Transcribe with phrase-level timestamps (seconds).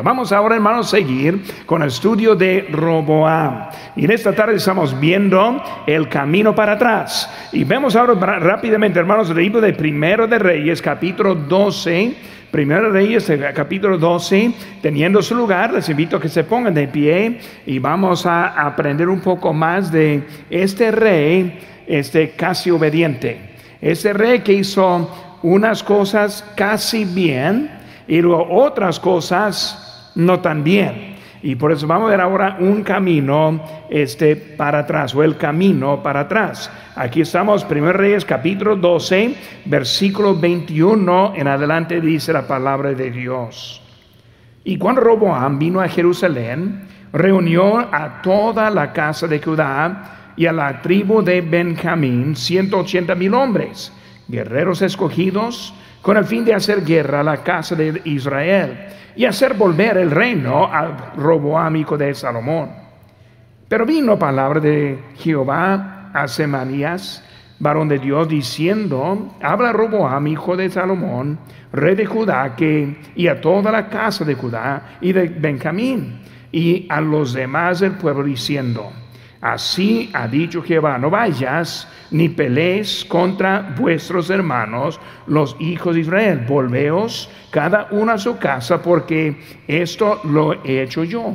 [0.00, 3.68] Vamos ahora, hermanos, a seguir con el estudio de Roboam.
[3.94, 7.28] Y en esta tarde estamos viendo el camino para atrás.
[7.52, 12.14] Y vemos ahora rápidamente, hermanos, el libro de Primero de Reyes, capítulo 12.
[12.50, 14.52] Primero de Reyes, capítulo 12,
[14.82, 19.08] teniendo su lugar, les invito a que se pongan de pie y vamos a aprender
[19.08, 23.40] un poco más de este rey, este casi obediente.
[23.80, 31.12] Este rey que hizo unas cosas casi bien y luego otras cosas no tan bien.
[31.42, 33.60] Y por eso vamos a ver ahora un camino
[33.90, 36.70] este, para atrás, o el camino para atrás.
[36.94, 39.34] Aquí estamos, 1 Reyes capítulo 12,
[39.64, 43.82] versículo 21 en adelante dice la palabra de Dios.
[44.62, 50.52] Y cuando Roboam vino a Jerusalén, reunió a toda la casa de Judá y a
[50.52, 53.92] la tribu de Benjamín, 180 mil hombres,
[54.28, 59.54] guerreros escogidos, con el fin de hacer guerra a la casa de Israel y hacer
[59.54, 62.70] volver el reino al Roboam hijo de Salomón.
[63.68, 67.24] Pero vino palabra de Jehová a Semanías,
[67.58, 71.38] varón de Dios, diciendo, habla Roboam hijo de Salomón,
[71.72, 76.86] rey de Judá, que, y a toda la casa de Judá y de Benjamín, y
[76.90, 78.92] a los demás del pueblo, diciendo,
[79.42, 86.44] Así ha dicho Jehová, no vayas ni pelees contra vuestros hermanos, los hijos de Israel.
[86.46, 91.34] Volveos cada uno a su casa, porque esto lo he hecho yo.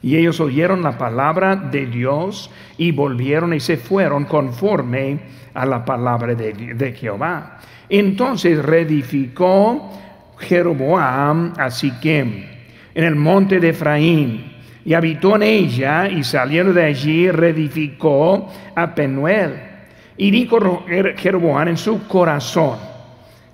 [0.00, 5.18] Y ellos oyeron la palabra de Dios y volvieron y se fueron conforme
[5.54, 7.58] a la palabra de, Jehová.
[7.88, 9.90] Entonces reedificó
[10.38, 12.46] Jeroboam a Siquem
[12.94, 14.51] en el monte de Efraín
[14.84, 19.54] y habitó en ella y saliendo de allí reedificó a Penuel.
[20.16, 20.84] Y dijo
[21.16, 22.78] Jeroboam en su corazón,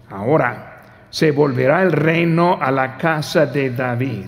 [0.08, 4.24] ahora se volverá el reino a la casa de David.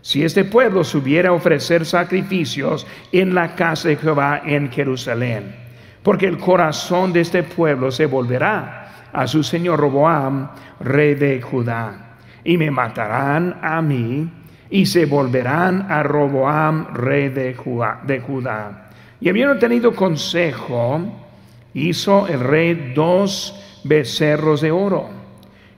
[0.00, 5.54] Si este pueblo subiera a ofrecer sacrificios en la casa de Jehová en Jerusalén,
[6.02, 10.48] porque el corazón de este pueblo se volverá a su señor Roboam,
[10.80, 14.30] rey de Judá, y me matarán a mí
[14.70, 18.90] y se volverán a Roboam, rey de Judá.
[19.20, 21.00] Y habiendo tenido consejo,
[21.74, 25.08] hizo el rey dos becerros de oro.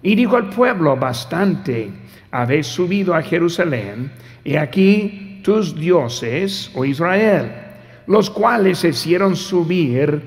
[0.02, 1.90] Y dijo al pueblo, bastante
[2.30, 4.12] habéis subido a Jerusalén,
[4.44, 7.50] y aquí tus dioses, o oh Israel,
[8.06, 10.22] los cuales hicieron subir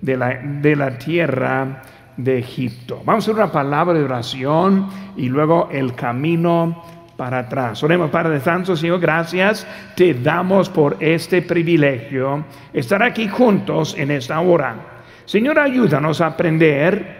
[0.00, 1.82] de la, de la tierra
[2.16, 3.02] de Egipto.
[3.04, 6.82] Vamos a una palabra de oración y luego el camino
[7.18, 7.82] para atrás.
[7.82, 14.38] Oremos, Padre Santo, Señor, gracias te damos por este privilegio, estar aquí juntos en esta
[14.40, 14.76] hora.
[15.24, 17.18] Señor, ayúdanos a aprender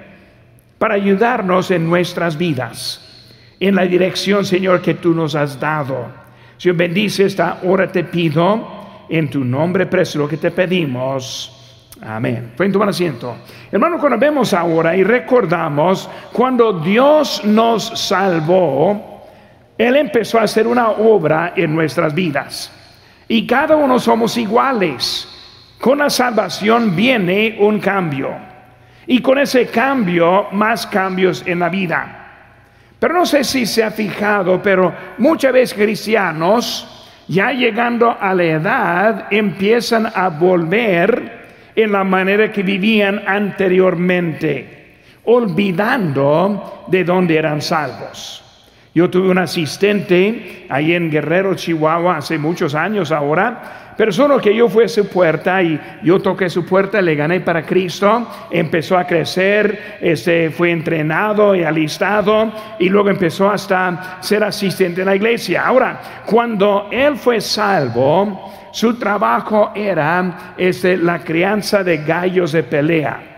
[0.79, 3.05] para ayudarnos en nuestras vidas,
[3.59, 6.07] en la dirección, Señor, que tú nos has dado.
[6.57, 11.55] Señor, bendice esta hora, te pido, en tu nombre precioso que te pedimos.
[12.01, 12.53] Amén.
[12.57, 13.35] Fue en asiento.
[13.73, 19.18] Hermano, cuando vemos ahora y recordamos cuando Dios nos salvó,
[19.79, 22.73] él empezó a hacer una obra en nuestras vidas.
[23.29, 25.29] Y cada uno somos iguales.
[25.81, 28.31] Con la salvación viene un cambio.
[29.07, 32.19] Y con ese cambio, más cambios en la vida.
[32.99, 38.45] Pero no sé si se ha fijado, pero muchas veces cristianos, ya llegando a la
[38.45, 41.39] edad, empiezan a volver
[41.77, 48.48] en la manera que vivían anteriormente, olvidando de dónde eran salvos.
[48.99, 54.53] Yo tuve un asistente ahí en Guerrero, Chihuahua, hace muchos años ahora, pero solo que
[54.53, 58.99] yo fui a su puerta y yo toqué su puerta, le gané para Cristo, empezó
[58.99, 65.15] a crecer, este, fue entrenado y alistado y luego empezó hasta ser asistente en la
[65.15, 65.65] iglesia.
[65.65, 73.38] Ahora, cuando él fue salvo, su trabajo era este, la crianza de gallos de pelea.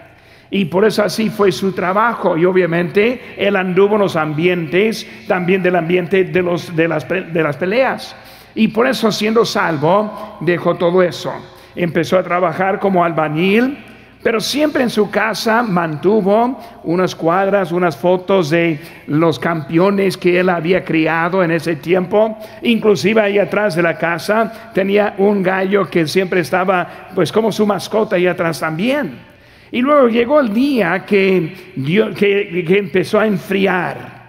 [0.50, 2.37] Y por eso así fue su trabajo.
[2.37, 7.43] Y obviamente él anduvo en los ambientes, también del ambiente de, los, de, las, de
[7.43, 8.17] las peleas.
[8.55, 11.32] Y por eso siendo salvo, dejó todo eso.
[11.76, 13.79] Empezó a trabajar como albañil,
[14.23, 20.49] pero siempre en su casa mantuvo unas cuadras, unas fotos de los campeones que él
[20.49, 22.37] había criado en ese tiempo.
[22.62, 27.64] Inclusive ahí atrás de la casa tenía un gallo que siempre estaba pues como su
[27.67, 29.30] mascota ahí atrás también.
[29.72, 31.72] Y luego llegó el día que,
[32.17, 34.20] que, empezó a enfriar.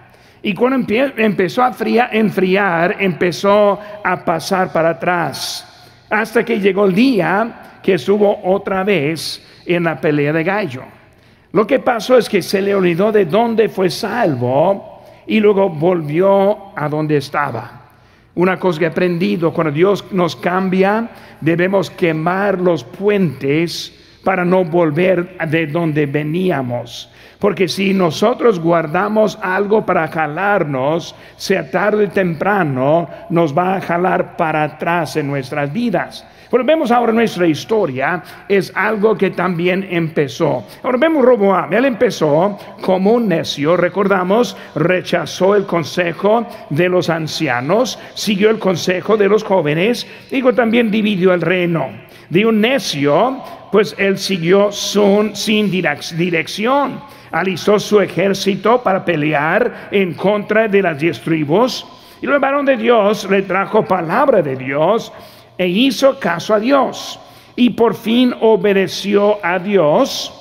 [0.42, 1.74] Y cuando empezó a
[2.12, 5.68] enfriar, empezó a pasar para atrás.
[6.10, 10.82] Hasta que llegó el día que estuvo otra vez en la pelea de gallo.
[11.52, 16.76] Lo que pasó es que se le olvidó de dónde fue salvo y luego volvió
[16.76, 17.80] a donde estaba.
[18.34, 21.10] Una cosa que he aprendido, cuando Dios nos cambia,
[21.40, 27.10] debemos quemar los puentes para no volver de donde veníamos.
[27.38, 34.36] Porque si nosotros guardamos algo para jalarnos, sea tarde o temprano, nos va a jalar
[34.36, 36.24] para atrás en nuestras vidas.
[36.52, 40.62] Pero vemos ahora nuestra historia, es algo que también empezó.
[40.82, 47.98] Ahora vemos Roboam, él empezó como un necio, recordamos, rechazó el consejo de los ancianos,
[48.12, 51.88] siguió el consejo de los jóvenes, y también dividió el reino.
[52.28, 53.42] De un necio,
[53.72, 57.00] pues él siguió sin dirección,
[57.32, 61.84] alistó su ejército para pelear en contra de las diez tribus,
[62.20, 65.12] y el varón de Dios le trajo palabra de Dios,
[65.58, 67.18] e hizo caso a Dios
[67.56, 70.32] y por fin obedeció a Dios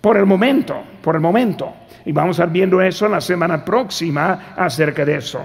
[0.00, 1.72] por el momento, por el momento.
[2.04, 5.44] Y vamos a estar viendo eso la semana próxima acerca de eso.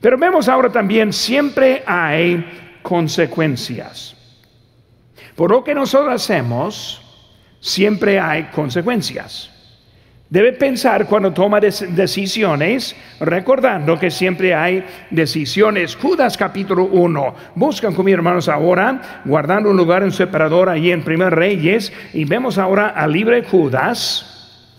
[0.00, 4.17] Pero vemos ahora también, siempre hay consecuencias.
[5.38, 7.00] Por lo que nosotros hacemos,
[7.60, 9.48] siempre hay consecuencias.
[10.28, 15.94] Debe pensar cuando toma decisiones, recordando que siempre hay decisiones.
[15.94, 17.34] Judas capítulo 1.
[17.54, 21.92] Buscan con mis hermanos ahora, guardando un lugar en separador ahí en Primer Reyes.
[22.12, 24.74] Y vemos ahora al libre Judas.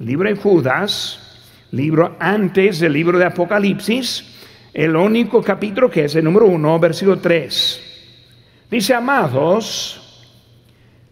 [0.00, 4.36] Libre Judas, libro antes del libro de Apocalipsis.
[4.74, 7.87] El único capítulo que es el número 1, versículo 3.
[8.70, 10.04] Dice, amados,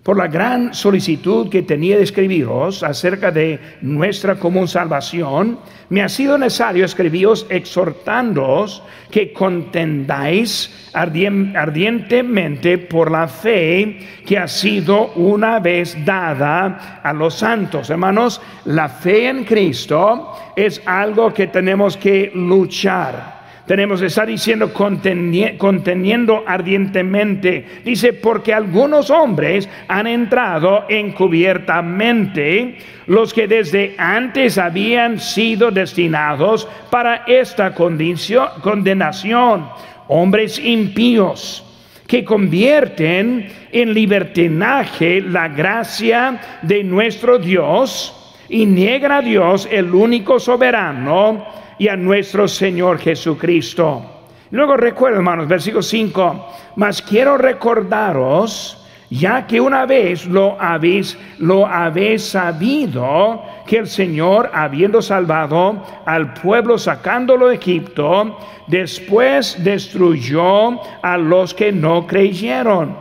[0.03, 5.59] por la gran solicitud que tenía de escribiros acerca de nuestra común salvación,
[5.89, 15.13] me ha sido necesario escribiros exhortándoos que contendáis ardientemente por la fe que ha sido
[15.15, 17.89] una vez dada a los santos.
[17.89, 23.36] Hermanos, la fe en Cristo es algo que tenemos que luchar
[23.67, 27.65] tenemos que estar diciendo conteniendo ardientemente.
[27.85, 37.25] Dice, porque algunos hombres han entrado encubiertamente, los que desde antes habían sido destinados para
[37.27, 39.69] esta condenación,
[40.09, 41.65] hombres impíos
[42.07, 48.13] que convierten en libertinaje la gracia de nuestro Dios
[48.49, 54.03] y niegan a Dios el único soberano y a nuestro Señor Jesucristo.
[54.51, 61.67] Luego recuerdo, hermanos, versículo 5, mas quiero recordaros, ya que una vez lo habéis, lo
[61.67, 68.39] habéis sabido, que el Señor, habiendo salvado al pueblo sacándolo de Egipto,
[68.69, 72.97] después destruyó a los que no creyeron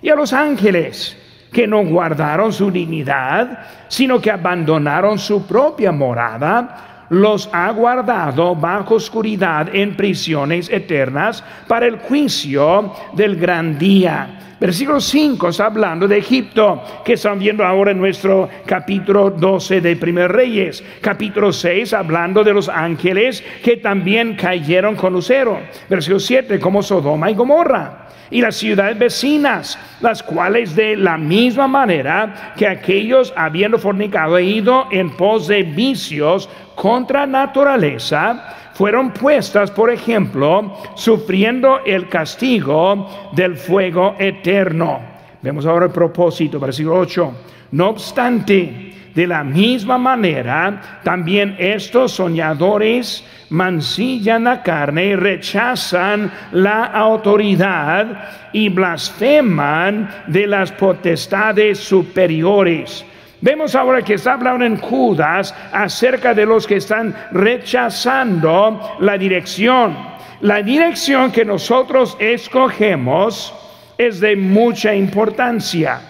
[0.00, 1.16] y a los ángeles
[1.52, 8.96] que no guardaron su dignidad, sino que abandonaron su propia morada los ha guardado bajo
[8.96, 14.38] oscuridad en prisiones eternas para el juicio del gran día.
[14.60, 19.94] Versículo 5 está hablando de Egipto, que están viendo ahora en nuestro capítulo 12 de
[19.94, 20.82] Primer Reyes.
[21.00, 25.60] Capítulo 6 hablando de los ángeles que también cayeron con Lucero.
[25.88, 31.66] Versículo 7 como Sodoma y Gomorra y las ciudades vecinas, las cuales de la misma
[31.66, 39.72] manera que aquellos habiendo fornicado e ido en pos de vicios contra naturaleza, fueron puestas,
[39.72, 45.00] por ejemplo, sufriendo el castigo del fuego eterno.
[45.42, 47.32] Vemos ahora el propósito, versículo 8.
[47.72, 56.84] No obstante, de la misma manera, también estos soñadores mancillan la carne y rechazan la
[56.84, 63.04] autoridad y blasfeman de las potestades superiores.
[63.40, 69.96] Vemos ahora que está hablando en Judas acerca de los que están rechazando la dirección.
[70.40, 73.54] La dirección que nosotros escogemos
[73.96, 76.00] es de mucha importancia.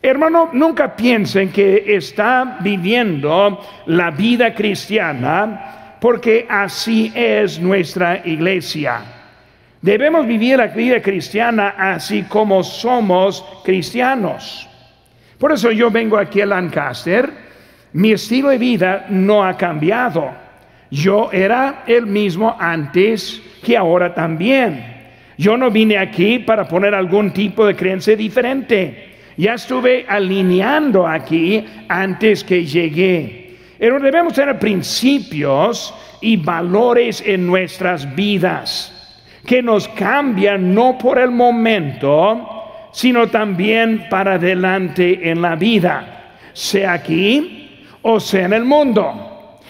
[0.00, 9.00] Hermano, nunca piensen que está viviendo la vida cristiana porque así es nuestra iglesia.
[9.82, 14.67] Debemos vivir la vida cristiana así como somos cristianos.
[15.38, 17.30] Por eso yo vengo aquí a Lancaster,
[17.92, 20.30] mi estilo de vida no ha cambiado.
[20.90, 24.96] Yo era el mismo antes que ahora también.
[25.36, 29.16] Yo no vine aquí para poner algún tipo de creencia diferente.
[29.36, 33.56] Ya estuve alineando aquí antes que llegué.
[33.78, 38.94] Pero debemos tener principios y valores en nuestras vidas
[39.46, 42.57] que nos cambian no por el momento,
[42.92, 49.24] sino también para adelante en la vida, sea aquí o sea en el mundo.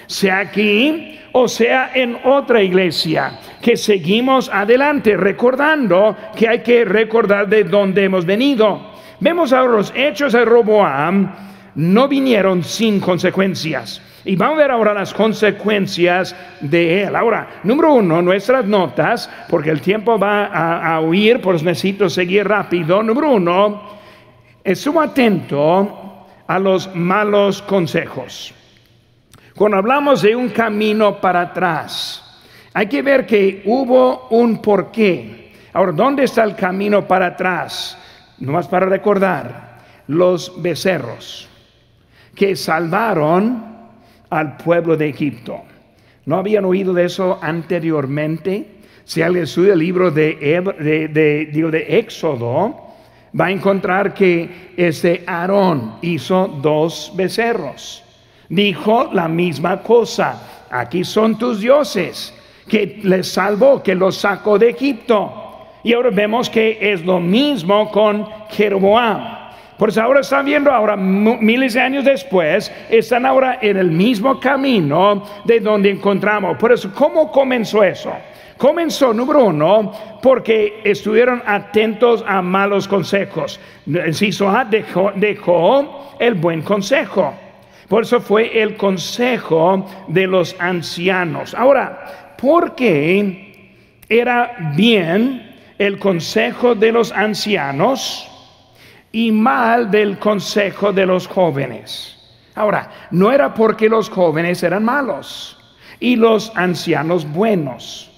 [0.06, 7.48] sea aquí o sea en otra iglesia, que seguimos adelante recordando que hay que recordar
[7.48, 8.94] de dónde hemos venido.
[9.20, 11.34] Vemos ahora los hechos de Roboam
[11.75, 14.00] no vinieron sin consecuencias.
[14.28, 17.16] Y vamos a ver ahora las consecuencias de él.
[17.16, 20.44] Ahora, número uno, nuestras notas, porque el tiempo va
[20.85, 23.02] a, huir, pues necesito seguir rápido.
[23.02, 23.85] Número uno,
[24.62, 28.52] estuvo atento a los malos consejos.
[29.56, 32.23] Cuando hablamos de un camino para atrás,
[32.75, 35.54] hay que ver que hubo un porqué.
[35.73, 37.97] Ahora, ¿dónde está el camino para atrás?
[38.40, 41.49] Nomás para recordar, los becerros
[42.35, 43.77] que salvaron
[44.30, 45.62] al pueblo de Egipto.
[46.26, 48.66] ¿No habían oído de eso anteriormente?
[49.04, 50.35] Si alguien estudia el libro de,
[51.12, 52.76] de, digo, de Éxodo,
[53.38, 58.04] va a encontrar que este Aarón hizo dos becerros
[58.49, 60.66] dijo la misma cosa.
[60.70, 62.35] Aquí son tus dioses,
[62.68, 65.32] que les salvó, que los sacó de Egipto.
[65.82, 69.38] Y ahora vemos que es lo mismo con Jeroboam.
[69.78, 74.40] Por eso ahora están viendo, ahora miles de años después, están ahora en el mismo
[74.40, 76.56] camino de donde encontramos.
[76.58, 78.12] Por eso, ¿cómo comenzó eso?
[78.56, 83.61] Comenzó, número uno, porque estuvieron atentos a malos consejos.
[83.87, 87.32] Inciso A dejó, dejó el buen consejo.
[87.87, 91.54] Por eso fue el consejo de los ancianos.
[91.54, 93.76] Ahora, ¿por qué
[94.08, 98.28] era bien el consejo de los ancianos
[99.12, 102.16] y mal del consejo de los jóvenes?
[102.54, 105.58] Ahora, no era porque los jóvenes eran malos
[106.00, 108.10] y los ancianos buenos,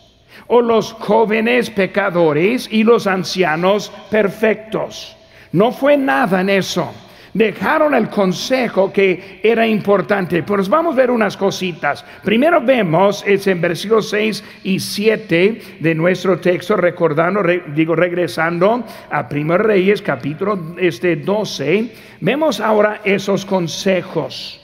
[0.46, 5.16] o los jóvenes pecadores y los ancianos perfectos.
[5.52, 6.92] No fue nada en eso
[7.34, 10.42] dejaron el consejo que era importante.
[10.42, 12.04] Pues vamos a ver unas cositas.
[12.24, 17.42] Primero vemos, es en versículos 6 y 7 de nuestro texto, recordando,
[17.74, 24.60] digo, regresando a Primer Reyes, capítulo este 12, vemos ahora esos consejos.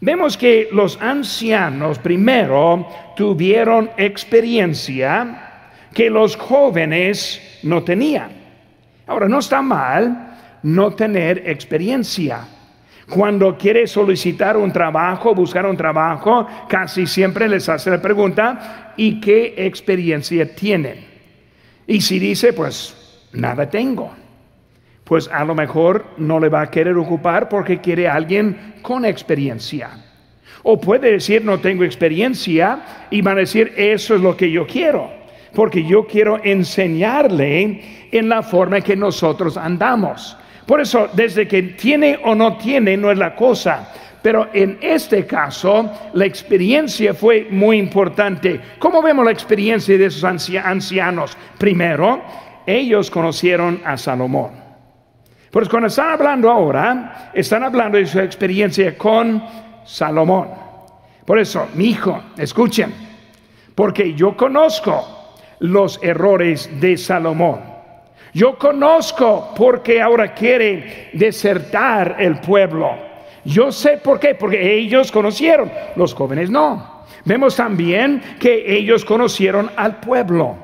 [0.00, 5.50] Vemos que los ancianos primero tuvieron experiencia
[5.94, 8.30] que los jóvenes no tenían.
[9.06, 10.31] Ahora, no está mal
[10.62, 12.46] no tener experiencia.
[13.08, 19.20] Cuando quiere solicitar un trabajo, buscar un trabajo, casi siempre les hace la pregunta, ¿y
[19.20, 21.04] qué experiencia tienen?
[21.86, 24.12] Y si dice, pues nada tengo,
[25.04, 29.90] pues a lo mejor no le va a querer ocupar porque quiere alguien con experiencia.
[30.62, 34.66] O puede decir, no tengo experiencia y va a decir, eso es lo que yo
[34.66, 35.10] quiero,
[35.54, 40.36] porque yo quiero enseñarle en la forma que nosotros andamos.
[40.66, 43.92] Por eso, desde que tiene o no tiene no es la cosa.
[44.22, 48.60] Pero en este caso, la experiencia fue muy importante.
[48.78, 51.36] ¿Cómo vemos la experiencia de esos ancianos?
[51.58, 52.22] Primero,
[52.64, 54.52] ellos conocieron a Salomón.
[55.50, 59.42] Pues cuando están hablando ahora, están hablando de su experiencia con
[59.84, 60.48] Salomón.
[61.26, 62.94] Por eso, mi hijo, escuchen,
[63.74, 67.71] porque yo conozco los errores de Salomón.
[68.34, 72.90] Yo conozco por qué ahora quiere desertar el pueblo.
[73.44, 77.02] Yo sé por qué, porque ellos conocieron, los jóvenes no.
[77.24, 80.56] Vemos también que ellos conocieron al pueblo,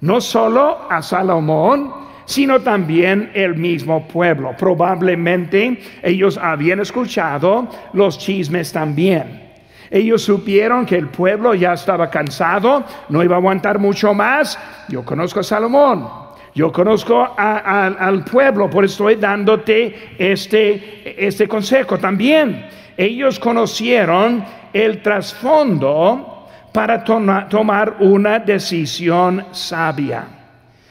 [0.00, 1.92] no solo a Salomón,
[2.24, 4.54] sino también el mismo pueblo.
[4.56, 9.42] Probablemente ellos habían escuchado los chismes también.
[9.90, 14.58] Ellos supieron que el pueblo ya estaba cansado, no iba a aguantar mucho más.
[14.88, 16.08] Yo conozco a Salomón,
[16.54, 22.66] yo conozco al pueblo, por eso estoy dándote este, este consejo también.
[22.96, 30.24] Ellos conocieron el trasfondo para tomar una decisión sabia.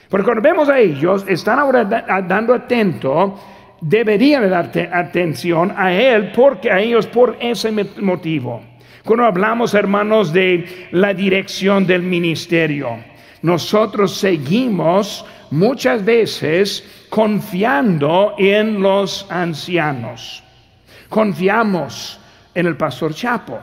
[0.09, 3.39] Porque cuando vemos a ellos, están ahora dando atento,
[3.81, 8.61] deberían dar atención a él, porque a ellos por ese motivo.
[9.03, 13.10] Cuando hablamos, hermanos, de la dirección del ministerio,
[13.41, 20.43] nosotros seguimos muchas veces confiando en los ancianos.
[21.09, 22.19] Confiamos
[22.53, 23.59] en el pastor Chapo.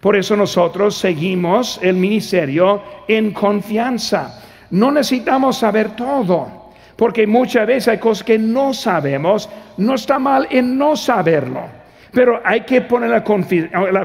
[0.00, 4.42] Por eso nosotros seguimos el ministerio en confianza.
[4.70, 9.48] No necesitamos saber todo, porque muchas veces hay cosas que no sabemos.
[9.76, 11.81] No está mal en no saberlo.
[12.12, 13.24] Pero hay que poner la,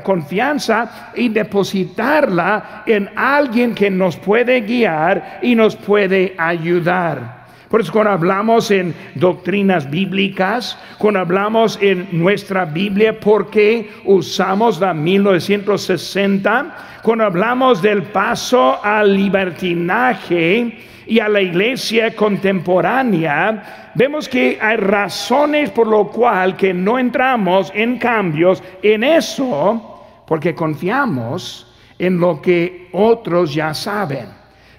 [0.01, 7.37] confianza y depositarla en alguien que nos puede guiar y nos puede ayudar.
[7.69, 14.79] Por eso cuando hablamos en doctrinas bíblicas, cuando hablamos en nuestra Biblia, ¿por qué usamos
[14.79, 16.77] la 1960?
[17.03, 25.69] Cuando hablamos del paso al libertinaje y a la iglesia contemporánea, vemos que hay razones
[25.69, 32.89] por lo cual que no entramos en cambios en eso, porque confiamos en lo que
[32.91, 34.27] otros ya saben.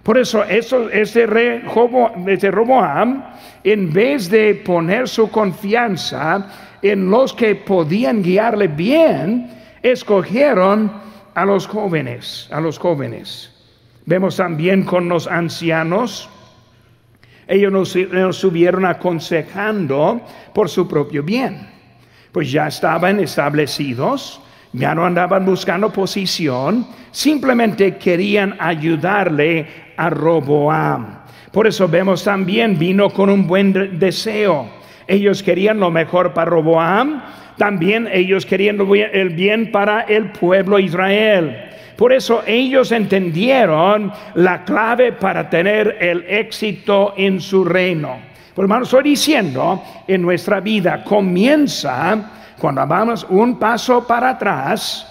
[0.03, 3.25] Por eso, eso este, rey Roboam,
[3.65, 6.47] en vez de poner su confianza
[6.81, 9.51] en los que podían guiarle bien,
[9.83, 10.91] escogieron
[11.35, 13.58] a los jóvenes, a los jóvenes.
[14.09, 16.31] Vemos también con los ancianos,
[17.47, 20.23] ellos nos, estuvieron aconsejando
[20.55, 21.69] por su propio bien,
[22.33, 24.41] pues ya estaban establecidos,
[24.73, 29.67] ya no andaban buscando posición, simplemente querían ayudarle
[29.99, 31.19] a Roboam.
[31.53, 34.71] Por eso vemos también vino con un buen deseo.
[35.07, 37.23] Ellos querían lo mejor para Roboam,
[37.59, 41.68] también ellos querían el bien para el pueblo Israel.
[41.99, 48.21] Por eso ellos entendieron la clave para tener el éxito en su reino.
[48.55, 55.09] Por hermano, estoy diciendo, en nuestra vida comienza cuando vamos un paso para atrás,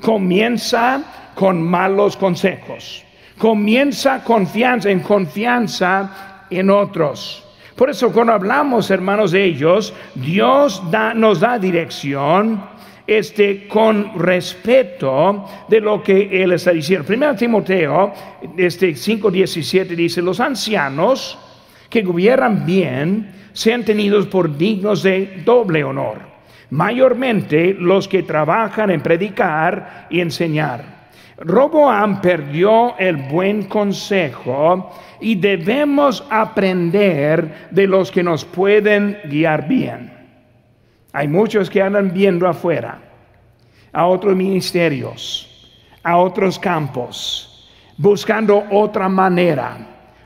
[0.00, 1.02] comienza
[1.34, 3.04] con malos consejos.
[3.36, 7.44] Comienza confianza en confianza en otros.
[7.76, 10.82] Por eso cuando hablamos, hermanos, de ellos, Dios
[11.14, 12.64] nos da dirección
[13.06, 17.06] este, con respeto de lo que Él está diciendo.
[17.06, 18.12] Primero Timoteo
[18.56, 21.38] este, 5.17 dice, los ancianos
[21.88, 26.32] que gobiernan bien sean tenidos por dignos de doble honor
[26.72, 31.01] mayormente los que trabajan en predicar y enseñar.
[31.44, 40.12] Roboam perdió el buen consejo y debemos aprender de los que nos pueden guiar bien.
[41.12, 42.98] Hay muchos que andan viendo afuera,
[43.92, 45.70] a otros ministerios,
[46.02, 49.76] a otros campos, buscando otra manera,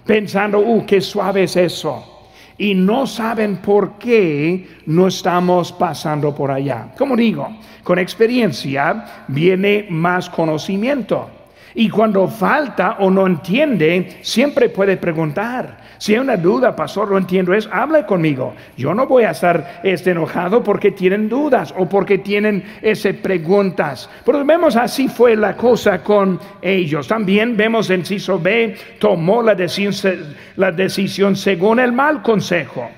[0.05, 2.16] pensando, uh, qué suave es eso
[2.59, 6.93] y no saben por qué no estamos pasando por allá.
[6.97, 7.49] Como digo,
[7.83, 11.31] con experiencia viene más conocimiento.
[11.79, 15.77] Y cuando falta o no entiende, siempre puede preguntar.
[15.99, 18.55] Si hay una duda, pastor, no entiendo es, hable conmigo.
[18.79, 24.09] Yo no voy a estar este, enojado porque tienen dudas o porque tienen ese preguntas.
[24.25, 27.09] Pero vemos así fue la cosa con ellos.
[27.09, 32.89] También vemos en Ciso B, tomó la decisión, la decisión según el mal consejo.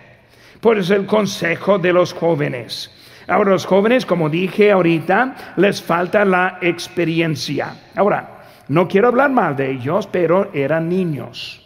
[0.60, 2.92] Pues el consejo de los jóvenes.
[3.26, 7.74] Ahora los jóvenes, como dije ahorita, les falta la experiencia.
[7.94, 8.37] Ahora,
[8.68, 11.62] no quiero hablar mal de ellos, pero eran niños.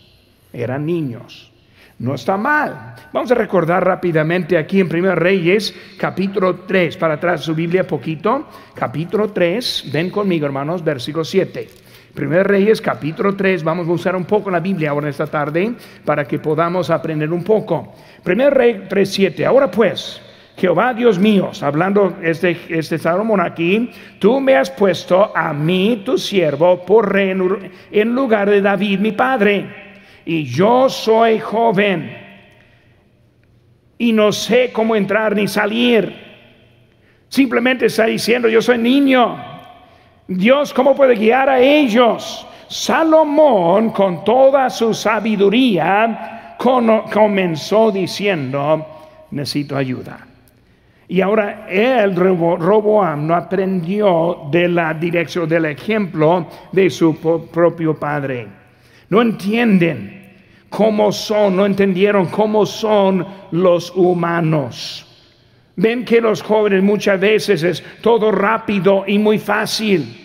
[0.53, 1.51] Eran niños.
[1.99, 2.95] No está mal.
[3.13, 8.47] Vamos a recordar rápidamente aquí en 1 Reyes, capítulo 3, para atrás su Biblia poquito.
[8.75, 11.69] Capítulo 3, ven conmigo hermanos, versículo 7.
[12.17, 16.25] 1 Reyes, capítulo 3, vamos a usar un poco la Biblia ahora esta tarde para
[16.25, 17.95] que podamos aprender un poco.
[18.27, 19.47] 1 Reyes 3, 7.
[19.47, 20.21] Ahora pues,
[20.63, 26.17] Jehová Dios mío, hablando este, este Salomón aquí, tú me has puesto a mí, tu
[26.17, 27.37] siervo, por rey
[27.91, 29.67] en lugar de David, mi padre.
[30.25, 32.17] Y yo soy joven
[33.99, 36.15] y no sé cómo entrar ni salir.
[37.29, 39.45] Simplemente está diciendo, yo soy niño.
[40.29, 42.47] Dios, ¿cómo puede guiar a ellos?
[42.69, 48.87] Salomón, con toda su sabiduría, comenzó diciendo,
[49.33, 50.29] necesito ayuda.
[51.13, 57.15] Y ahora él, Roboam, no aprendió de la dirección, del ejemplo de su
[57.53, 58.49] propio padre.
[59.11, 60.39] No entienden
[60.71, 65.07] cómo son, no entendieron cómo son los humanos.
[65.77, 70.19] Ven que los jóvenes muchas veces es todo rápido y muy fácil.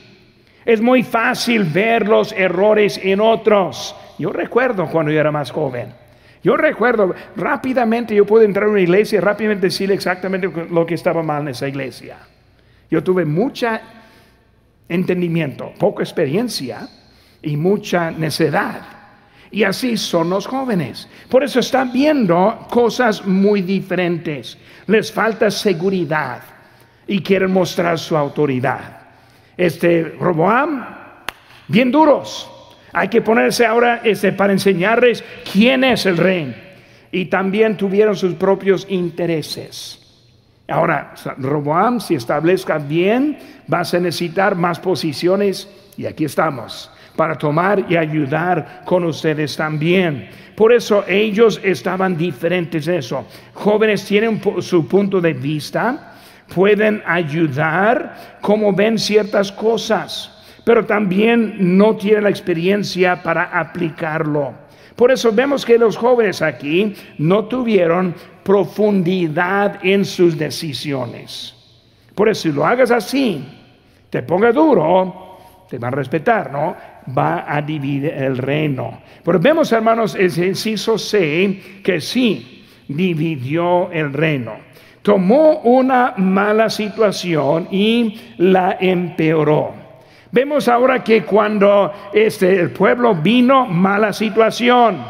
[0.63, 3.93] Es muy fácil ver los errores en otros.
[4.17, 6.06] Yo recuerdo cuando yo era más joven.
[6.43, 10.95] Yo recuerdo rápidamente, yo puedo entrar a una iglesia y rápidamente decirle exactamente lo que
[10.95, 12.17] estaba mal en esa iglesia.
[12.89, 13.81] Yo tuve mucha
[14.87, 16.87] entendimiento, poca experiencia
[17.41, 18.81] y mucha necedad.
[19.49, 21.09] Y así son los jóvenes.
[21.29, 24.57] Por eso están viendo cosas muy diferentes.
[24.87, 26.41] Les falta seguridad
[27.07, 28.99] y quieren mostrar su autoridad.
[29.55, 30.85] Este Roboam,
[31.67, 32.56] bien duros
[32.93, 36.55] hay que ponerse ahora este, para enseñarles quién es el rey.
[37.11, 40.03] Y también tuvieron sus propios intereses.
[40.67, 46.91] Ahora, Roboam, si establezca bien, vas a necesitar más posiciones y aquí estamos.
[47.15, 50.29] para tomar y ayudar con ustedes también.
[50.55, 53.25] Por eso ellos estaban diferentes en eso.
[53.55, 56.13] Jóvenes tienen su punto de vista,
[56.53, 60.31] pueden ayudar como ven ciertas cosas,
[60.67, 64.53] pero también no tienen la experiencia para aplicarlo.
[64.97, 71.55] Por eso vemos que los jóvenes aquí no tuvieron profundidad en sus decisiones.
[72.13, 73.47] Por eso si lo hagas así,
[74.09, 75.37] te ponga duro,
[75.69, 76.75] te va a respetar, ¿no?
[77.17, 78.99] Va a dividir el reino.
[79.23, 84.55] Pero vemos, hermanos, el inciso C, que sí dividió el reino.
[85.01, 89.86] Tomó una mala situación y la empeoró.
[90.37, 95.03] Vemos ahora que cuando este, el pueblo vino, mala situación.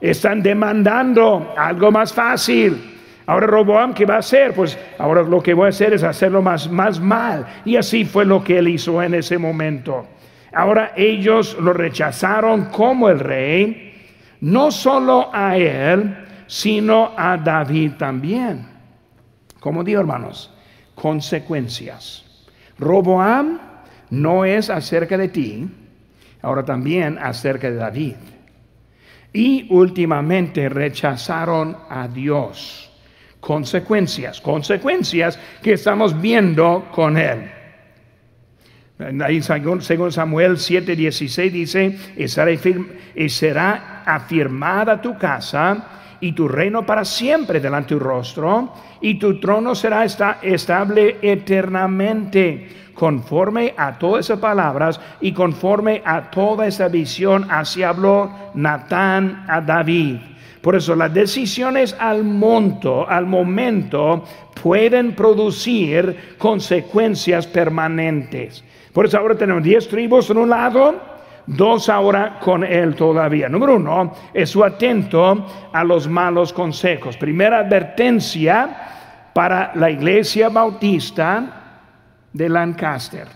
[0.00, 2.98] Están demandando algo más fácil.
[3.26, 4.54] Ahora Roboam, ¿qué va a hacer?
[4.54, 7.44] Pues ahora lo que voy a hacer es hacerlo más, más mal.
[7.66, 10.06] Y así fue lo que él hizo en ese momento.
[10.54, 13.92] Ahora ellos lo rechazaron como el rey,
[14.40, 18.66] no solo a él, sino a David también.
[19.60, 20.50] Como digo, hermanos,
[20.94, 22.24] consecuencias.
[22.78, 23.71] Roboam
[24.12, 25.66] no es acerca de ti,
[26.42, 28.16] ahora también acerca de David.
[29.32, 32.90] Y últimamente rechazaron a Dios
[33.40, 37.50] consecuencias, consecuencias que estamos viendo con él.
[39.24, 41.98] Ahí según Samuel 7:16 dice,
[43.16, 49.16] y será afirmada tu casa y tu reino para siempre delante de tu rostro, y
[49.16, 56.86] tu trono será estable eternamente, conforme a todas esas palabras y conforme a toda esa
[56.86, 60.18] visión, así habló Natán a David.
[60.60, 64.24] Por eso las decisiones al monto, al momento,
[64.62, 68.62] pueden producir consecuencias permanentes.
[68.92, 71.11] Por eso ahora tenemos 10 tribus en un lado,
[71.46, 73.48] dos ahora con él todavía.
[73.48, 77.16] Número uno, es su atento a los malos consejos.
[77.16, 81.62] Primera advertencia para la iglesia bautista
[82.32, 83.26] de Lancaster.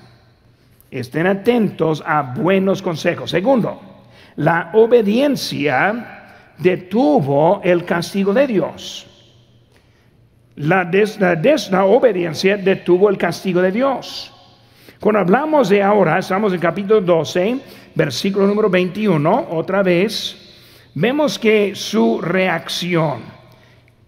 [0.90, 3.30] Estén atentos a buenos consejos.
[3.30, 3.80] Segundo,
[4.36, 6.16] la obediencia
[6.58, 9.06] detuvo el castigo de Dios.
[10.56, 14.32] La, desobediencia detuvo el castigo de Dios.
[14.98, 17.58] Cuando hablamos de ahora, estamos en capítulo 12,
[17.94, 23.20] versículo número 21, otra vez, vemos que su reacción,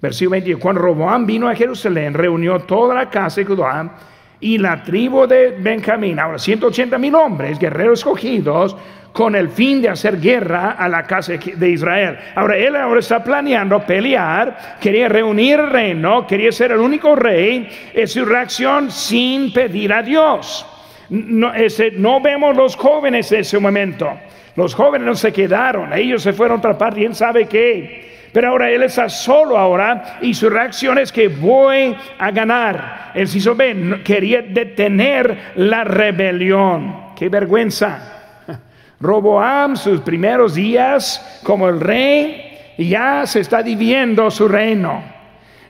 [0.00, 3.96] versículo 21, cuando Roboam vino a Jerusalén, reunió toda la casa de Judá
[4.40, 8.74] y la tribu de Benjamín, ahora 180 mil hombres, guerreros escogidos,
[9.12, 12.18] con el fin de hacer guerra a la casa de Israel.
[12.34, 17.68] Ahora él ahora está planeando pelear, quería reunir el reino, quería ser el único rey,
[17.92, 20.64] es su reacción sin pedir a Dios.
[21.10, 24.10] No, ese, no vemos los jóvenes en ese momento.
[24.56, 28.08] Los jóvenes no se quedaron, ellos se fueron a otra parte, quién sabe qué.
[28.32, 33.12] Pero ahora él está solo ahora y su reacción es que voy a ganar.
[33.14, 37.14] El hizo B quería detener la rebelión.
[37.16, 38.42] Qué vergüenza.
[39.00, 45.17] Roboam, sus primeros días como el rey, ya se está dividiendo su reino.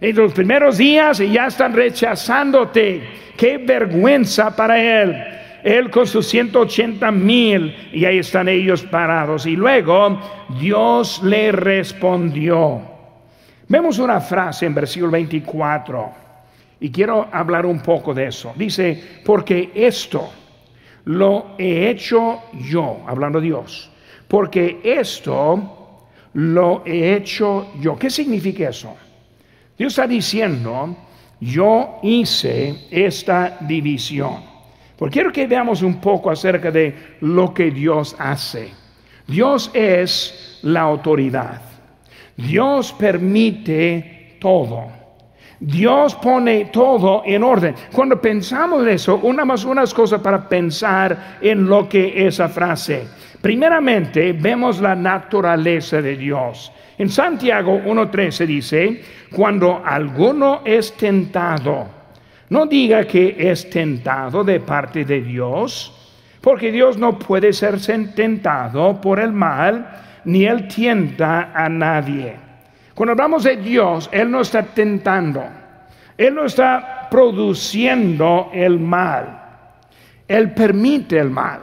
[0.01, 3.03] En los primeros días ya están rechazándote.
[3.37, 5.17] Qué vergüenza para él.
[5.65, 9.45] Él con sus 180 mil y ahí están ellos parados.
[9.47, 10.21] Y luego
[10.61, 12.81] Dios le respondió.
[13.67, 16.11] Vemos una frase en versículo 24
[16.81, 18.53] y quiero hablar un poco de eso.
[18.57, 20.31] Dice, porque esto
[21.07, 23.91] lo he hecho yo, hablando Dios,
[24.29, 27.99] porque esto lo he hecho yo.
[27.99, 28.97] ¿Qué significa eso?
[29.79, 30.97] Dios está diciendo,
[31.41, 34.43] yo hice esta división.
[34.97, 38.73] Porque quiero que veamos un poco acerca de lo que Dios hace.
[39.29, 41.63] Dios es la autoridad.
[42.37, 44.99] Dios permite todo.
[45.61, 47.75] Dios pone todo en orden.
[47.93, 53.07] Cuando pensamos en eso, una más unas cosas para pensar en lo que esa frase.
[53.41, 56.73] Primeramente, vemos la naturaleza de Dios.
[56.99, 61.87] En Santiago 1.13 dice, cuando alguno es tentado,
[62.51, 65.95] no diga que es tentado de parte de Dios,
[66.41, 67.79] porque Dios no puede ser
[68.15, 69.87] tentado por el mal,
[70.25, 72.49] ni él tienta a nadie.
[72.99, 75.45] Cuando hablamos de Dios, Él no está tentando,
[76.17, 79.41] Él no está produciendo el mal,
[80.27, 81.61] Él permite el mal.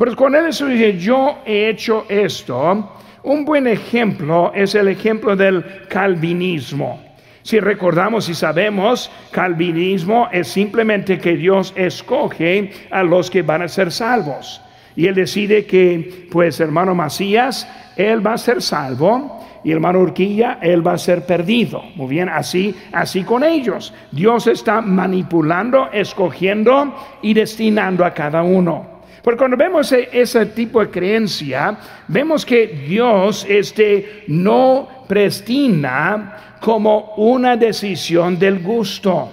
[0.00, 2.90] Pero cuando Él dice, yo he hecho esto,
[3.22, 7.02] un buen ejemplo es el ejemplo del calvinismo.
[7.42, 13.68] Si recordamos y sabemos, calvinismo es simplemente que Dios escoge a los que van a
[13.68, 14.62] ser salvos.
[14.96, 20.60] Y él decide que, pues, hermano Macías, él va a ser salvo y hermano Urquilla,
[20.62, 21.82] él va a ser perdido.
[21.94, 23.92] Muy bien, así, así con ellos.
[24.12, 28.89] Dios está manipulando, escogiendo y destinando a cada uno.
[29.22, 31.76] Porque cuando vemos e, ese, tipo de creencia,
[32.08, 39.28] vemos que Dios este, no prestina como una decisión del gusto.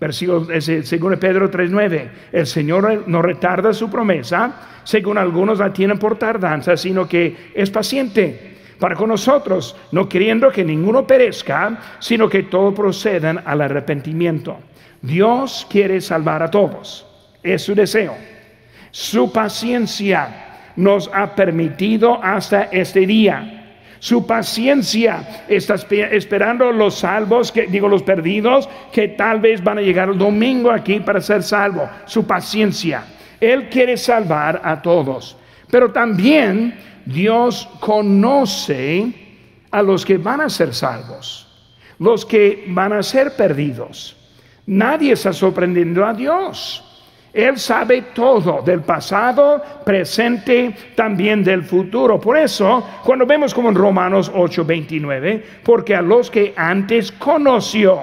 [0.00, 6.18] Versículo según Pedro 3:9, el Señor no retarda su promesa, según algunos la tienen por
[6.18, 12.42] tardanza, sino que es paciente para con nosotros, no queriendo que ninguno perezca, sino que
[12.42, 14.58] todos procedan al arrepentimiento.
[15.00, 17.06] Dios quiere salvar a todos,
[17.44, 18.31] es su deseo.
[18.92, 20.28] Su paciencia
[20.76, 23.58] nos ha permitido hasta este día.
[23.98, 25.76] Su paciencia está
[26.10, 30.70] esperando los salvos, que digo los perdidos, que tal vez van a llegar el domingo
[30.70, 31.88] aquí para ser salvos.
[32.04, 33.04] Su paciencia.
[33.40, 35.36] Él quiere salvar a todos.
[35.70, 36.74] Pero también
[37.06, 39.10] Dios conoce
[39.70, 41.48] a los que van a ser salvos,
[41.98, 44.16] los que van a ser perdidos.
[44.66, 46.91] Nadie está sorprendiendo a Dios.
[47.32, 52.20] Él sabe todo del pasado, presente, también del futuro.
[52.20, 58.00] Por eso, cuando vemos como en Romanos 8:29, porque a los que antes conoció,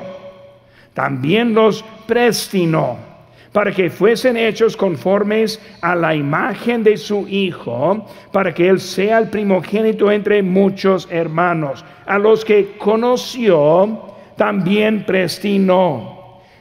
[0.94, 3.10] también los prestinó
[3.52, 9.18] para que fuesen hechos conformes a la imagen de su Hijo, para que Él sea
[9.18, 16.19] el primogénito entre muchos hermanos, a los que conoció, también prestinó.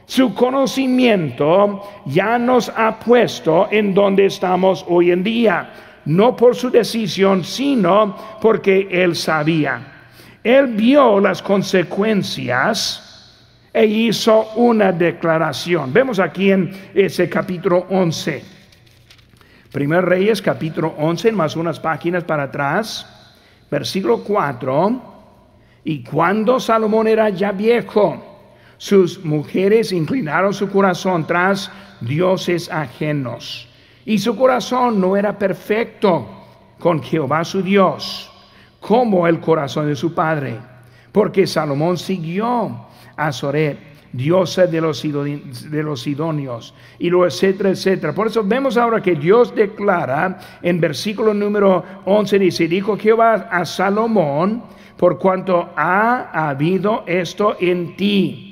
[0.09, 5.69] Su conocimiento ya nos ha puesto en donde estamos hoy en día,
[6.05, 9.79] no por su decisión, sino porque Él sabía.
[10.43, 13.37] Él vio las consecuencias
[13.71, 15.93] e hizo una declaración.
[15.93, 18.43] Vemos aquí en ese capítulo 11.
[19.71, 23.05] Primer Reyes, capítulo 11, más unas páginas para atrás,
[23.69, 25.01] versículo 4.
[25.83, 28.28] Y cuando Salomón era ya viejo,
[28.79, 33.67] sus mujeres inclinaron su corazón tras dioses ajenos.
[34.05, 36.25] Y su corazón no era perfecto
[36.79, 38.31] con Jehová su Dios,
[38.79, 40.57] como el corazón de su padre,
[41.11, 42.87] porque Salomón siguió
[43.17, 43.31] a
[44.13, 48.15] diosa de los, de los sidonios, y lo etcétera, etcétera.
[48.15, 53.65] Por eso vemos ahora que Dios declara en versículo número 11, dice, dijo Jehová a
[53.65, 54.63] Salomón,
[54.95, 58.48] por cuanto ha habido esto en ti,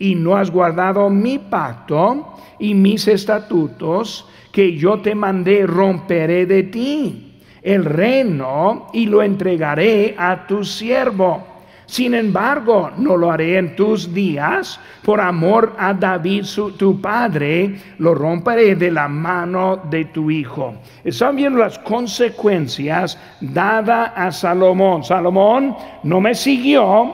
[0.00, 6.64] y no has guardado mi pacto y mis estatutos, que yo te mandé, romperé de
[6.64, 11.50] ti el reino y lo entregaré a tu siervo
[11.90, 14.78] sin embargo, no lo haré en tus días.
[15.02, 16.44] Por amor a David,
[16.76, 20.74] tu padre, lo romperé de la mano de tu hijo.
[21.02, 25.02] Están viendo las consecuencias dadas a Salomón.
[25.02, 27.12] Salomón no me siguió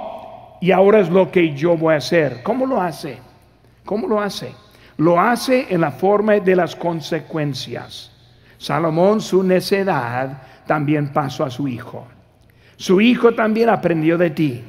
[0.60, 2.42] y ahora es lo que yo voy a hacer.
[2.42, 3.18] ¿Cómo lo hace?
[3.84, 4.52] ¿Cómo lo hace?
[4.96, 8.10] Lo hace en la forma de las consecuencias.
[8.58, 12.06] Salomón, su necedad, también pasó a su hijo.
[12.76, 14.64] Su hijo también aprendió de ti.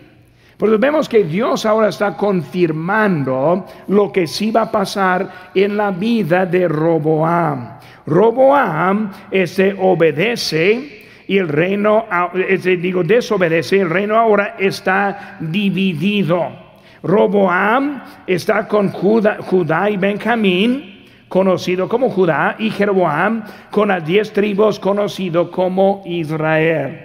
[0.57, 5.91] Porque vemos que Dios ahora está confirmando lo que sí va a pasar en la
[5.91, 7.77] vida de Roboam.
[8.07, 12.05] Roboam ese obedece y el reino,
[12.47, 16.67] ese, digo, desobedece, el reino ahora está dividido.
[17.03, 24.79] Roboam está con Judá, y Benjamín, conocido como Judá, y Jeroboam con las diez tribus,
[24.79, 27.01] conocido como Israel.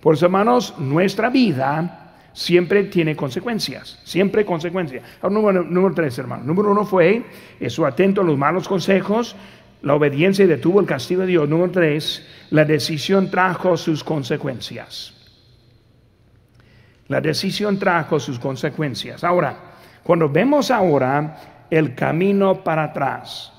[0.00, 5.02] Por eso, hermanos, nuestra vida siempre tiene consecuencias, siempre consecuencias.
[5.22, 6.44] número, número tres, hermano.
[6.44, 7.24] Número uno fue,
[7.58, 9.34] eso atento a los malos consejos,
[9.82, 11.48] la obediencia detuvo el castigo de Dios.
[11.48, 15.12] Número tres, la decisión trajo sus consecuencias.
[17.08, 19.22] La decisión trajo sus consecuencias.
[19.22, 19.56] Ahora,
[20.02, 23.52] cuando vemos ahora el camino para atrás,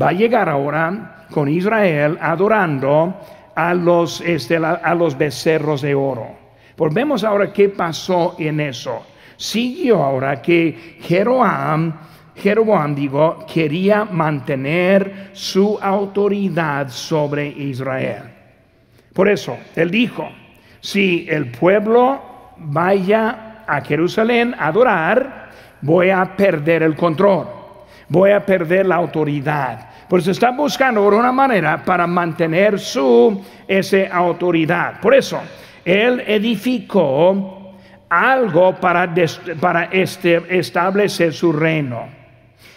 [0.00, 3.18] va a llegar ahora con Israel adorando
[3.54, 6.28] a los, este, a los becerros de oro.
[6.76, 9.06] Volvemos ahora qué pasó en eso.
[9.36, 11.92] Siguió ahora que Jeroboam,
[12.36, 18.22] Jeroboam digo, quería mantener su autoridad sobre Israel.
[19.12, 20.28] Por eso, él dijo,
[20.80, 22.20] si el pueblo
[22.58, 27.46] vaya a Jerusalén a adorar, voy a perder el control,
[28.08, 29.88] voy a perder la autoridad.
[30.08, 35.00] Por eso está buscando una manera para mantener su esa autoridad.
[35.00, 35.40] Por eso,
[35.84, 37.72] él edificó
[38.08, 39.12] algo para,
[39.60, 42.25] para este, establecer su reino.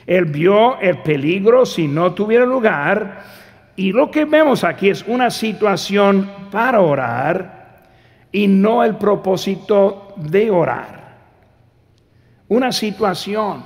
[0.10, 3.22] Él vio el peligro si no tuviera lugar
[3.76, 7.86] Y lo que vemos aquí es una situación para orar
[8.32, 11.18] y no el propósito de orar.
[12.48, 13.64] Una situación.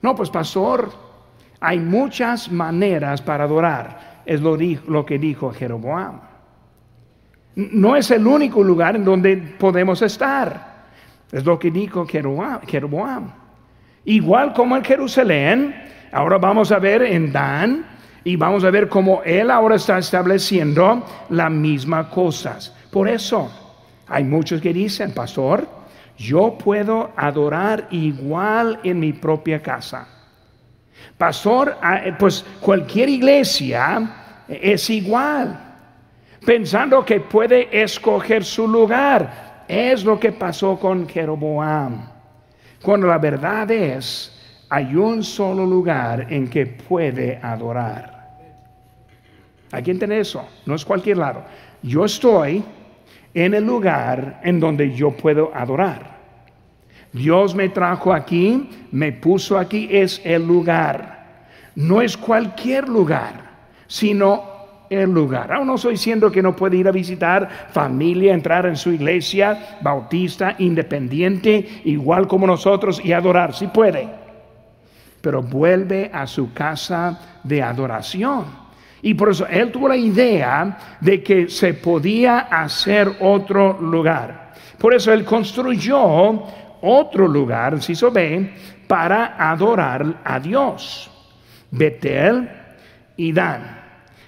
[0.00, 0.90] No, pues pastor,
[1.60, 4.22] hay muchas maneras para adorar.
[4.24, 4.56] Es lo,
[4.86, 6.20] lo que dijo Jeroboam.
[7.56, 10.86] No es el único lugar en donde podemos estar.
[11.32, 13.43] Es lo que dijo Jeroboam.
[14.04, 15.74] Igual como en Jerusalén,
[16.12, 17.86] ahora vamos a ver en Dan
[18.22, 22.74] y vamos a ver cómo él ahora está estableciendo las mismas cosas.
[22.90, 23.50] Por eso
[24.06, 25.66] hay muchos que dicen, pastor,
[26.16, 30.06] yo puedo adorar igual en mi propia casa.
[31.18, 35.60] Pastor, ah, pues cualquier iglesia es igual
[36.44, 39.64] pensando que puede escoger su lugar.
[39.66, 42.13] Es lo que pasó con Jeroboam.
[42.84, 44.30] Cuando la verdad es,
[44.68, 48.36] hay un solo lugar en que puede adorar.
[49.72, 51.44] Hay que entender eso, no es cualquier lado.
[51.82, 52.62] Yo estoy
[53.32, 56.18] en el lugar en donde yo puedo adorar.
[57.10, 61.46] Dios me trajo aquí, me puso aquí, es el lugar.
[61.74, 63.50] No es cualquier lugar,
[63.86, 64.44] sino
[64.90, 65.52] el lugar.
[65.52, 69.78] Aún no estoy diciendo que no puede ir a visitar familia, entrar en su iglesia
[69.80, 74.08] bautista, independiente, igual como nosotros, y adorar, si puede.
[75.20, 78.64] Pero vuelve a su casa de adoración.
[79.02, 84.54] Y por eso él tuvo la idea de que se podía hacer otro lugar.
[84.78, 86.42] Por eso él construyó
[86.80, 88.54] otro lugar, si se ve,
[88.86, 91.10] para adorar a Dios.
[91.70, 92.48] Betel
[93.16, 93.83] y Dan.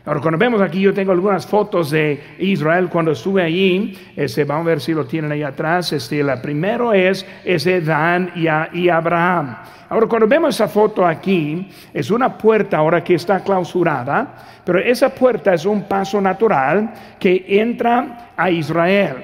[0.06, 3.98] Ahora, cuando vemos aquí, yo tengo algunas fotos de Israel cuando estuve allí.
[4.14, 5.92] Este, vamos a ver si lo tienen ahí atrás.
[5.92, 9.56] Este, la primero es ese Dan y, Abraham.
[9.88, 15.08] Ahora, cuando vemos esa foto aquí, es una puerta ahora que está clausurada, pero esa
[15.08, 19.16] puerta es un paso natural que entra a Israel.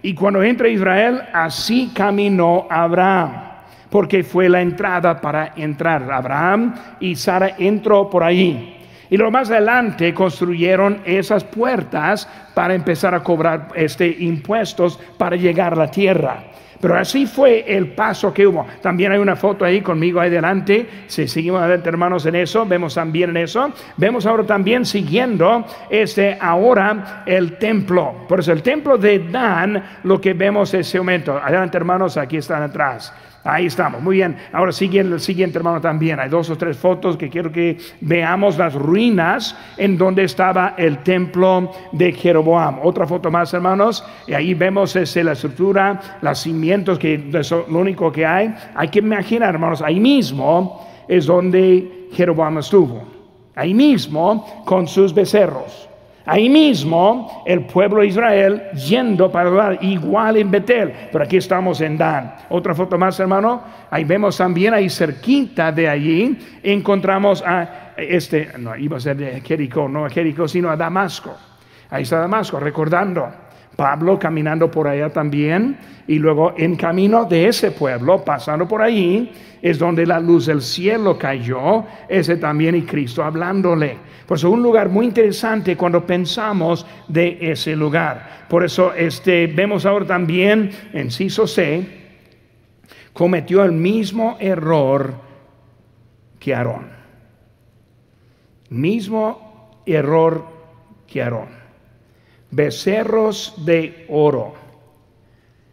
[0.00, 3.50] Y cuando entra Israel, así caminó Abraham
[3.90, 6.10] porque fue la entrada para entrar.
[6.10, 8.79] Abraham y Sara entró por ahí.
[9.10, 15.72] Y luego más adelante construyeron esas puertas para empezar a cobrar este impuestos para llegar
[15.72, 16.44] a la tierra.
[16.80, 18.66] Pero así fue el paso que hubo.
[18.80, 20.88] También hay una foto ahí conmigo ahí delante.
[21.08, 23.70] Si seguimos adelante, hermanos, en eso, vemos también en eso.
[23.98, 28.24] Vemos ahora también siguiendo este ahora el templo.
[28.26, 31.36] Por eso el templo de Dan, lo que vemos es ese momento.
[31.36, 33.12] Adelante, hermanos, aquí están atrás.
[33.42, 34.36] Ahí estamos, muy bien.
[34.52, 36.20] Ahora sigue el siguiente hermano también.
[36.20, 40.98] Hay dos o tres fotos que quiero que veamos las ruinas en donde estaba el
[40.98, 42.80] templo de Jeroboam.
[42.82, 44.04] Otra foto más, hermanos.
[44.26, 48.54] Y ahí vemos ese, la estructura, los cimientos, que es lo único que hay.
[48.74, 53.04] Hay que imaginar, hermanos, ahí mismo es donde Jeroboam estuvo.
[53.54, 55.89] Ahí mismo con sus becerros.
[56.26, 61.80] Ahí mismo el pueblo de Israel yendo para adorar, igual en Betel, pero aquí estamos
[61.80, 62.34] en Dan.
[62.50, 63.62] Otra foto más, hermano.
[63.90, 69.40] Ahí vemos también, ahí cerquita de allí, encontramos a este, no, iba a ser de
[69.40, 71.36] Jericó, no a Jericó, sino a Damasco.
[71.90, 73.28] Ahí está Damasco, recordando.
[73.80, 79.32] Pablo caminando por allá también, y luego en camino de ese pueblo, pasando por ahí,
[79.62, 83.96] es donde la luz del cielo cayó, ese también y Cristo hablándole.
[84.26, 88.44] Por eso un lugar muy interesante cuando pensamos de ese lugar.
[88.50, 91.82] Por eso este, vemos ahora también en Ciso C,
[93.14, 95.14] cometió el mismo error
[96.38, 96.90] que Aarón.
[98.68, 100.44] Mismo error
[101.06, 101.59] que Aarón.
[102.50, 104.54] Becerros de oro.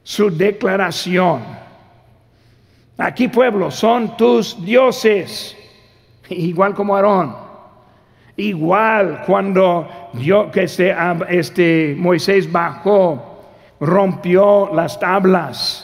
[0.03, 1.41] Su declaración.
[2.97, 5.55] Aquí pueblo, son tus dioses.
[6.29, 7.47] Igual como Aarón
[8.37, 10.95] Igual cuando Dios, este,
[11.27, 13.41] este Moisés bajó,
[13.79, 15.83] rompió las tablas.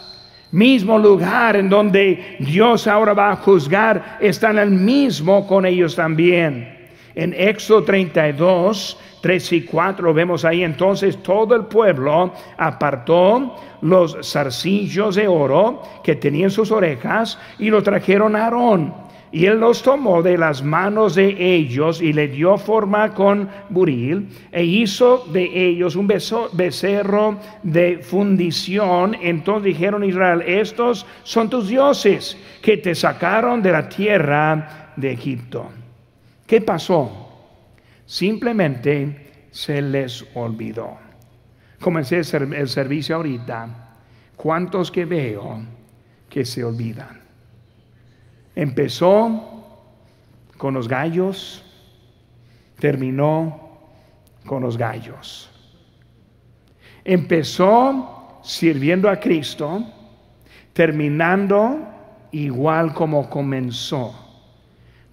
[0.52, 6.73] Mismo lugar en donde Dios ahora va a juzgar, están el mismo con ellos también.
[7.16, 15.16] En Éxodo 32, 3 y 4 vemos ahí entonces todo el pueblo apartó los zarcillos
[15.16, 20.22] de oro que tenían sus orejas y lo trajeron a Aarón y él los tomó
[20.22, 25.96] de las manos de ellos y le dio forma con buril e hizo de ellos
[25.96, 29.18] un becerro de fundición.
[29.20, 35.68] Entonces dijeron Israel, estos son tus dioses que te sacaron de la tierra de Egipto.
[36.46, 37.10] ¿Qué pasó?
[38.06, 40.98] Simplemente se les olvidó.
[41.80, 43.96] Comencé el servicio ahorita.
[44.36, 45.62] ¿Cuántos que veo
[46.30, 47.22] que se olvidan?
[48.56, 49.64] Empezó
[50.58, 51.64] con los gallos,
[52.80, 53.80] terminó
[54.46, 55.50] con los gallos.
[57.04, 59.84] Empezó sirviendo a Cristo,
[60.74, 61.80] terminando
[62.32, 64.14] igual como comenzó.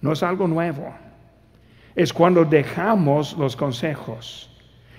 [0.01, 0.93] No es algo nuevo.
[1.95, 4.49] Es cuando dejamos los consejos.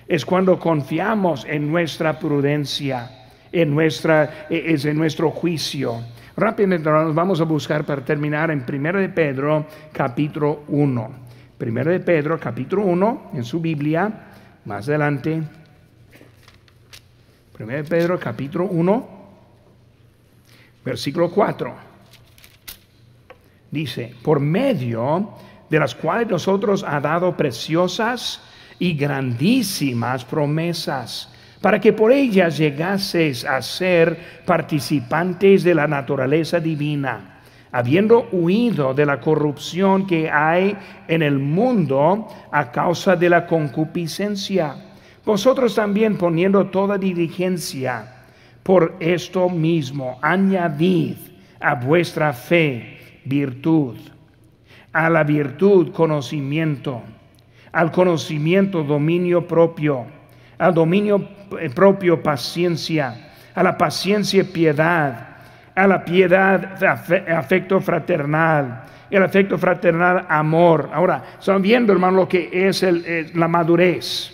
[0.07, 3.09] Es cuando confiamos en nuestra prudencia,
[3.51, 6.01] en nuestra, es en nuestro juicio.
[6.35, 11.11] Rápidamente nos vamos a buscar para terminar en 1 de Pedro capítulo 1.
[11.59, 14.11] 1 de Pedro capítulo 1 en su Biblia,
[14.65, 15.41] más adelante.
[17.59, 19.07] 1 de Pedro capítulo 1,
[20.83, 21.93] versículo 4
[23.73, 25.29] dice, por medio
[25.73, 28.39] de las cuales nosotros ha dado preciosas
[28.77, 37.39] y grandísimas promesas, para que por ellas llegaseis a ser participantes de la naturaleza divina,
[37.71, 44.75] habiendo huido de la corrupción que hay en el mundo a causa de la concupiscencia.
[45.25, 48.25] Vosotros también poniendo toda diligencia
[48.61, 51.15] por esto mismo, añadid
[51.59, 54.12] a vuestra fe virtud,
[54.93, 57.01] a la virtud conocimiento,
[57.71, 60.05] al conocimiento dominio propio,
[60.57, 61.27] al dominio
[61.59, 65.27] eh, propio paciencia, a la paciencia piedad,
[65.75, 70.89] a la piedad afecto fraternal, el afecto fraternal amor.
[70.93, 72.85] Ahora, están viendo, hermano, lo que es
[73.35, 74.31] la madurez.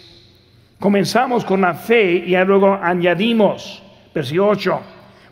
[0.79, 3.83] Comenzamos con la fe y luego añadimos,
[4.13, 4.81] versículo 8,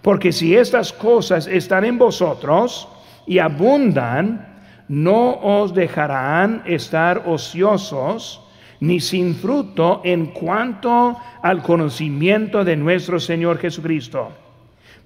[0.01, 2.89] porque si estas cosas están en vosotros,
[3.27, 4.56] y abundan,
[4.87, 8.41] no os dejarán estar ociosos
[8.79, 14.31] ni sin fruto en cuanto al conocimiento de nuestro Señor Jesucristo.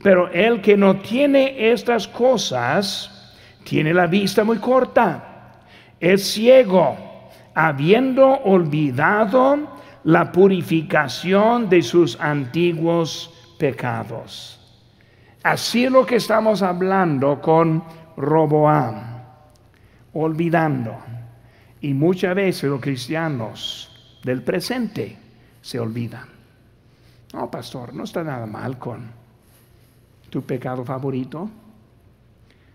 [0.03, 5.61] Pero el que no tiene estas cosas, tiene la vista muy corta,
[5.99, 6.97] es ciego,
[7.53, 9.57] habiendo olvidado
[10.03, 14.57] la purificación de sus antiguos pecados.
[15.43, 17.83] Así es lo que estamos hablando con
[18.17, 19.10] Roboam,
[20.13, 20.97] olvidando.
[21.81, 25.17] Y muchas veces los cristianos del presente
[25.61, 26.27] se olvidan.
[27.33, 29.09] No, pastor, no está nada mal con
[30.29, 31.49] tu pecado favorito.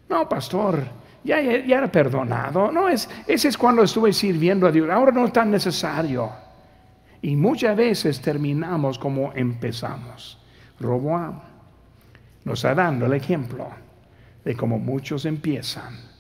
[0.09, 0.85] No, pastor,
[1.23, 2.73] ya, era perdonado.
[2.73, 4.89] No, es, ese es cuando estuve sirviendo a Dios.
[4.91, 6.31] Ahora no es tan necesario.
[7.23, 10.39] Y muchas veces terminamos como empezamos.
[10.79, 11.41] Roboam
[12.45, 13.69] nos está dando el ejemplo
[14.45, 16.16] de cómo muchos empiezan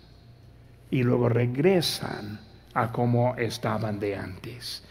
[0.96, 2.40] y luego regresan
[2.72, 4.82] a como estaban de antes.